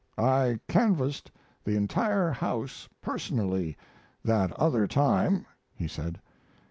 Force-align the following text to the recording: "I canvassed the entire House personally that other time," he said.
"I 0.17 0.59
canvassed 0.67 1.29
the 1.63 1.75
entire 1.75 2.31
House 2.31 2.89
personally 3.03 3.77
that 4.25 4.51
other 4.53 4.87
time," 4.87 5.45
he 5.75 5.87
said. 5.87 6.19